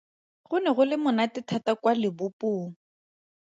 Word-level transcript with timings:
Go 0.49 0.57
ne 0.63 0.69
go 0.75 0.83
le 0.89 0.95
monate 1.03 1.39
thata 1.49 1.71
kwa 1.81 1.91
lebopong. 2.01 2.63